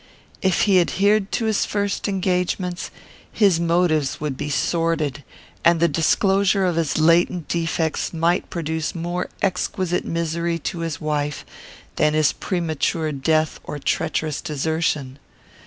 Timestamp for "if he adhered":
0.41-1.31